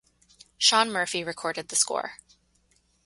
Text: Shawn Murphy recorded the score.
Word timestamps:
Shawn 0.57 0.89
Murphy 0.91 1.23
recorded 1.23 1.67
the 1.69 1.75
score. 1.75 2.13